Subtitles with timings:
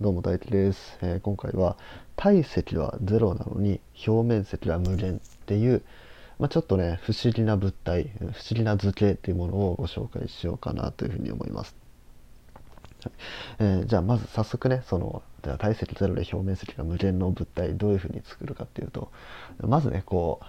[0.00, 1.76] どうも大輝です、えー、今回は
[2.14, 5.82] 体積は0なのに表面積は無限っていう、
[6.38, 11.74] まあ、ちょっとね不思議な物体不思議な図形っていうものをご紹介しようかなというふうに思います、
[13.02, 13.12] はい。
[13.58, 19.10] えー、じゃあまず早速ねそのじゃあ体積0で表面積が無限の物体どういうふうに作るかっていうと
[19.62, 20.46] まずねこう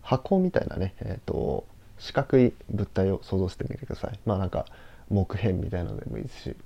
[0.00, 1.66] 箱みたいなねえっ、ー、と
[1.98, 4.18] 四角い物体を想像してみてください。
[4.24, 4.64] まあなんか
[5.10, 6.56] 木片みたいなのでもいいですし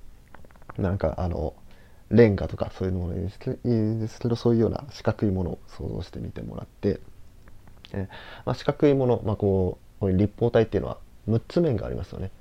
[0.79, 1.53] なんかあの
[2.09, 6.99] レンガとかそういうものですけどそういうような四角いものを想像してみてもらって、
[7.93, 8.07] え
[8.45, 10.97] まあ、四角いもの、まあ、こうこういう立方体っていうのは
[11.27, 12.31] 6つ面がありますよね。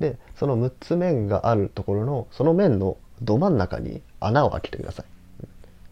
[0.00, 5.06] でその6つ面があるところのその面のど真ん中に穴を開けてください。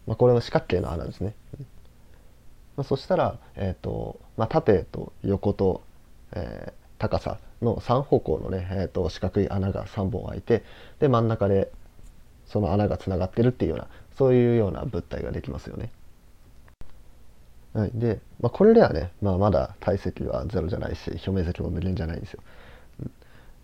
[0.05, 1.35] まあ、これは四角形の穴ですね。
[2.75, 5.81] まあ、そしたら、えーとまあ、縦と横と、
[6.33, 10.63] えー、高さの3方向のね、えーと、四角い穴が3本開いて
[10.99, 11.71] で真ん中で
[12.45, 15.91] その穴がつながってるっていうようなそういうような物体ができますよね。
[17.73, 22.43] はい、で、まあ、これではね、まあ、まだ体積はゼロじゃないし表面積も無限じゃないんですよ。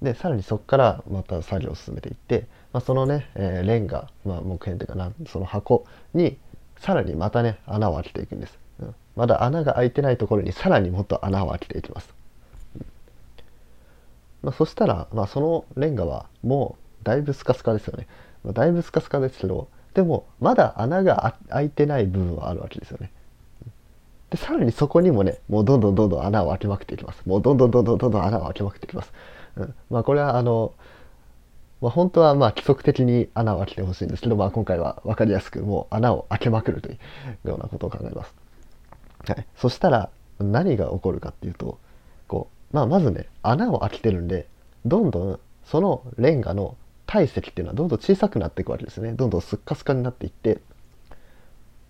[0.01, 6.37] でさらにそこからまた作業を進めていって、まあ、そのね、えー、レンガ、まあ、木片というかなその箱に
[6.77, 12.13] さらにまたね穴を開けていくんです、うん、まだ穴が開いてないところにさらにもっと穴を開けていきます
[14.41, 18.07] まあ、そしたら、まあ、そのレンガはもうだいぶスカスカですよね、
[18.43, 23.11] まあ、だいぶスカスカですけどでもまだ穴が開いてない部分はあるわけですよね。
[24.29, 27.21] でさらにそこにもねもうどんどんどんどん穴を開けまくっていきます。
[27.25, 29.11] もうどんどんどんどんどんどん穴を開けまくっていきます、
[29.57, 30.73] うん、まあこれはあの
[31.81, 36.97] まあ、本当はまあ規則的に穴を開けてほしいんですけど、まあ、今回は分かりやすくもう穴を開けまくるとい
[37.45, 38.35] うようなことを考えます。
[39.25, 41.79] はい、そしたら何が起こるかっていうと
[42.71, 44.47] まあ、まずね穴を開けてるんで
[44.85, 50.59] どんどんそのレンガの体積っていうのはどんどん小さくなっていくわけですねどんどんスッカスカになっていって、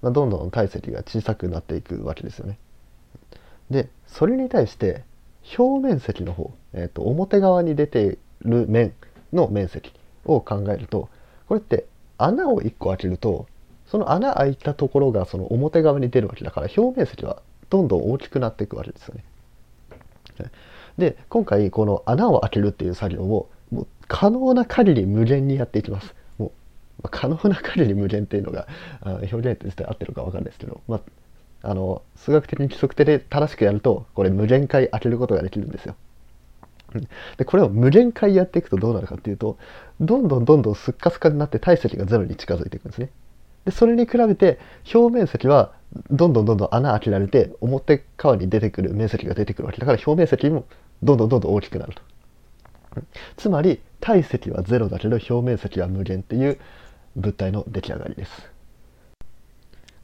[0.02, 2.58] まあ、どんどん体積が小さくなっていくわけですよね
[3.70, 5.04] でそれに対して
[5.58, 8.94] 表面積の方、えー、と表側に出てる面
[9.34, 9.92] の面積
[10.26, 11.10] を考えると
[11.48, 11.86] これって
[12.18, 13.48] 穴を1個開けると
[13.88, 19.24] その穴開いたところがその表側に出るわけだから表面積はどんどん大きくなっていくわけですよね。
[20.98, 26.16] で今回この穴を開けるっていう作業をもう可能な限り無限にやっていきます。
[26.38, 26.52] も
[27.04, 28.68] う、可能な限り無限っていうのが
[29.04, 31.02] 表現として合ってるか分かんないですけど、まあ、
[31.70, 35.96] あの数学的に規則的で正しくやるとこれ無限回開けることができるんですよ。
[37.38, 39.58] でこれを無限回やっていくとどうなるかっていうと
[40.00, 43.10] どんどんどんどんスッカスカになって体積がゼロに近づいていくんですね。
[43.66, 44.60] でそれに比べて
[44.94, 45.74] 表面積は
[46.12, 50.66] どんどんどんどん穴開けられて表側に出てくる面積が出てくるわけだから表面積も
[51.02, 52.02] どんどんどんどん大きくなると。
[53.38, 56.60] つまり体積は0だけど表面積は無限っていう
[57.16, 58.50] 物体の出来上がりです。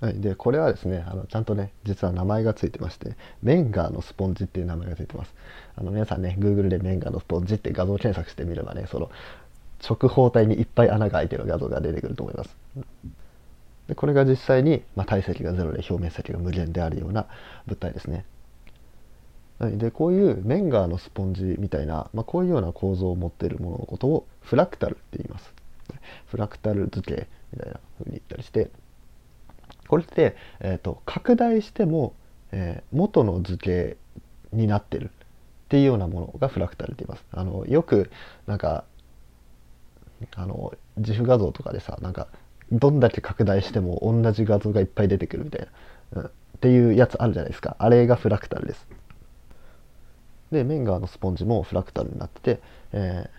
[0.01, 5.33] はい、でこれはですねあのちゃんとね実は名前が付いてましてメンガーのスポンジっていう名前が付いてます
[5.75, 9.09] あの皆さんね Google でメンガーのスポンジって画像検索してみればねその
[9.87, 12.55] 直方体にいっぱい穴が開いてる画像が出てくると思います
[13.87, 17.27] でこれが実際に、まあ、体積が0で表面積が無限であるような
[17.67, 18.25] 物体ですね
[19.59, 25.53] でこういうメンガーのスポンジみたいな、まあ、こういうような構造を持っているもののことをフラクタルって言います。
[26.25, 28.69] フラクタル図形みたいな風に言ったりして
[29.87, 32.15] これって、えーと、拡大しても、
[32.51, 33.97] えー、元の図形
[34.51, 37.25] になってるっていうようなものがフラクタルって言います。
[37.31, 38.11] あのよく
[38.47, 38.83] なんか
[40.35, 42.27] あの自負画像とかでさなんか
[42.71, 45.67] どんだけ拡大しても同じ画像がいっぱい出てくるみたい
[46.13, 46.31] な、うん、っ
[46.61, 47.75] ていうやつあるじゃないですか。
[47.79, 48.87] あれがフラクタルです。
[50.51, 52.61] でメンガーのスポンジもフラクタルになってて、
[52.93, 53.29] え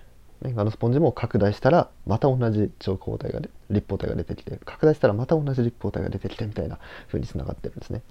[0.42, 8.02] ー、メンガーのスポンジも拡大したらまた同じ長方体が立方体が出てきて拡大したらまた同じ立方体が出てきてみたいな風につながってるんですね。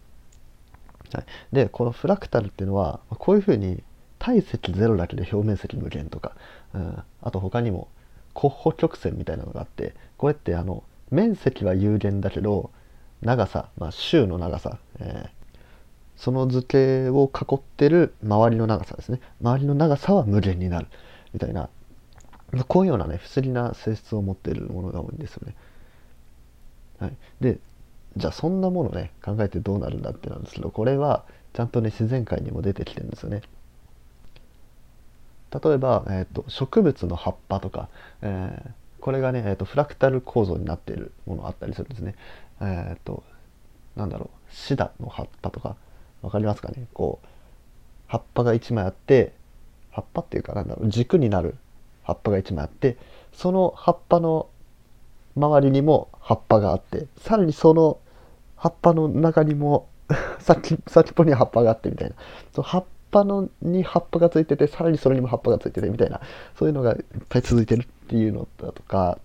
[1.13, 3.83] はい、でこのフラクタルっていうのはこういうふうに
[4.17, 6.35] 体積0だけで表面積無限とか、
[6.73, 7.89] うん、あと他にも
[8.33, 12.72] コッホ曲線みたいなのがあってこれってあの面積は有限だけど
[13.22, 15.30] 長さ、まあ、周の長さ、えー、
[16.16, 20.88] その図形を囲ってる周りの長さですね周りの長さは無限になる
[21.34, 21.69] みたいな
[22.68, 25.56] こういうようなね不思議な性質を持っているものが多いんですよね。
[27.00, 27.60] はい、で
[28.16, 33.42] じゃあそんなものね考えてどうなるんだってなんですけどこれはちゃんとね自然界にも出てきてるんですよね。
[35.63, 37.88] 例えば、えーと、植物の葉っぱとか、
[38.22, 38.69] えー、
[39.00, 42.15] これがね、えーと、フラクタル構造になっているものあったりするんですね。
[42.62, 43.24] えっ、ー、と
[43.95, 45.75] なんだろうシダの葉っぱとか
[46.21, 46.88] 分かりますかね？
[46.94, 47.27] こう
[48.07, 49.33] 葉っぱが1枚あって
[49.92, 51.56] 葉っぱっていうかなんだろう軸になる
[52.03, 52.97] 葉っぱが1枚あって
[53.33, 54.47] その葉っぱの
[55.36, 58.00] 周りにも葉っぱがあってさらにその
[58.56, 59.88] 葉っぱの中にも
[60.39, 62.15] 先先っぽに葉っぱがあってみたいな。
[62.53, 66.19] そ葉っぱのに葉っぱがついててさらにそれにも葉っぱがついててみたいな
[66.57, 67.88] そういうのがいっぱい続いてる。
[68.06, 69.18] っていうのだとか、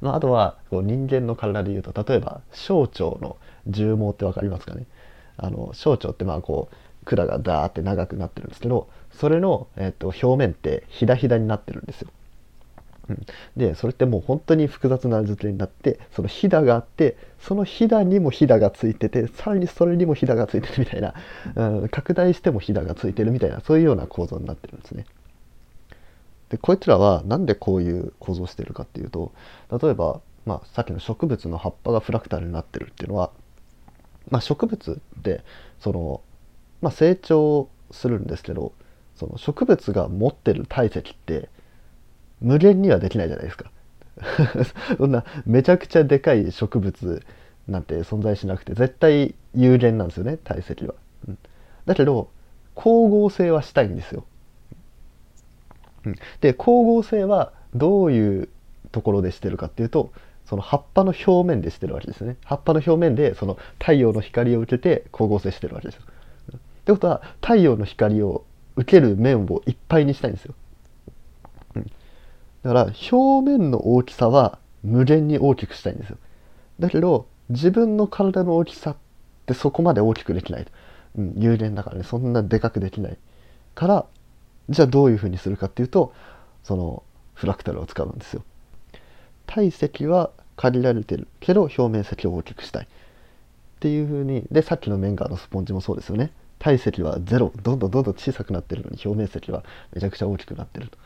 [0.00, 3.36] まあ、あとはこう人間の体でいうと例えば小腸の
[3.68, 4.86] 重毛って分かりますかね？
[5.36, 12.10] あの小腸ってまあこう管がダーって長くなってるんですけどそれの、えー、と表面ってひだひだになってるんですよ。
[13.08, 21.14] うん、でそれってもう本当に複雑な図形になってそのひだがあってそのひだにもひだがついててさらにそれにもひだがついてるみたいな、
[21.54, 25.06] うん、拡大してもひだがついてるみたいなそういうような構造になってるんですね。
[26.50, 29.32] でこいつらは何でこういう構造をしてるかっていうと
[29.70, 33.30] 例えば、まあ、さっきの植物の葉っぱがフラクタルになってるっていうのは、
[34.30, 35.42] まあ、植物って
[35.80, 36.20] その、
[36.80, 38.72] まあ、成長するんですけど
[39.16, 41.48] その植物が持ってる体積って
[42.40, 43.70] 無限にはできないじゃないですか。
[44.96, 47.22] そんなめちゃくちゃでかい植物
[47.68, 50.94] なんて存在しなくて絶対有限なんですよね体積は、
[51.28, 51.38] うん、
[51.84, 52.30] だけど
[52.74, 54.24] 光合成はしたいんですよ、
[56.06, 58.48] うん、で光合成はどういう
[58.92, 60.12] ところでしてるかっていうと
[60.46, 62.36] その葉っぱの表面でしてるわけですね。
[62.44, 66.02] 葉っぱの表面でその太陽の光を受けて光合成してるわけですよ。
[66.54, 68.44] ってことは太陽の光を
[68.76, 70.54] 受ける面をいっぱいにしたいんですよ。
[72.62, 72.82] だから
[73.12, 76.18] 表面の大きさは無限に大きくしたいんですよ。
[76.78, 78.96] だけど自分の体の大きさっ
[79.46, 80.66] てそこまで大きくできない。
[81.18, 83.16] うん、有限だからねそんなでかくできない
[83.74, 84.06] から
[84.68, 86.12] じゃあどういうふうにするかっていうと
[86.64, 87.02] その
[87.34, 88.42] フラクタルを使うんですよ。
[89.46, 92.84] 体積は限られてるけど表面積を大きくしたい。
[92.84, 96.32] っていうふうにでさっきのメンガーのスポンジもそうですよね。
[96.58, 100.98] 体積はゼロどんどんどんどん小さくなってるのに表面積はめちゃくちゃ大きくなってると。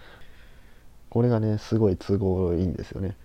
[1.10, 3.16] これがねすごい都合いいんですよね。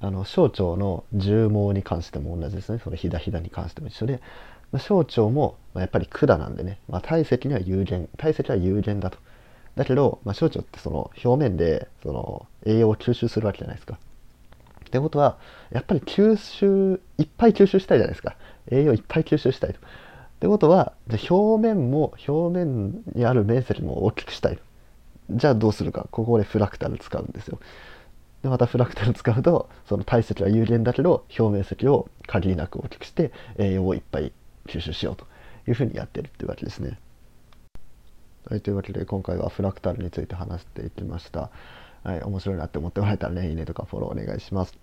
[0.00, 2.78] あの小腸の重毛に関しても同じですね。
[2.78, 4.20] そのひだひだに関しても一緒で、
[4.78, 9.18] 小腸も、やっぱり管なんでね、まあ、体積には有限体積は有限だと。
[9.76, 13.98] だけど、まあ、小腸ってその表面でその栄養を吸収するわけじゃないですか。
[14.86, 15.36] ってことは
[15.70, 18.36] やっぱり吸収いっぱい吸収したいじゃないですか。
[18.70, 19.78] 栄養いっぱい吸収したいと。
[19.78, 19.80] っ
[20.40, 24.58] てことはじゃ表面も表面にある面積も大きくしたい
[25.30, 26.08] じゃあどうするか。
[26.10, 27.58] ここでフラクタル使うんですよ。
[28.42, 34.32] でまたフラクタル使うとその体積は有限だけど表面積を限りなく大きくして栄養をいっぱい
[34.66, 35.26] 吸収しようと
[35.68, 36.98] いうふうにやってるっていうわけですね。
[38.48, 41.50] はい、というわけで今回はフラクタルについて話していきました。
[42.04, 44.78] はい、面白いなって思ってもらえたらね、いいねとかフォローお願いします。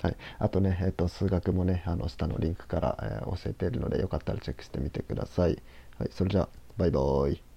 [0.00, 5.60] はい、あとね、えっと、数学もね、あの下のリンクから、えー、教えているので、よかったらチェックしてみてください。
[5.98, 7.49] はい、それじゃあ、バイバーイ。